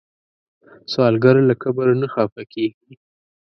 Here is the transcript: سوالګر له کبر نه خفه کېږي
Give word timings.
سوالګر 0.91 1.35
له 1.49 1.55
کبر 1.61 1.87
نه 2.01 2.07
خفه 2.13 2.43
کېږي 2.53 2.93